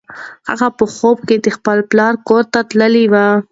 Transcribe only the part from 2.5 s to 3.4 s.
ته تللې وه.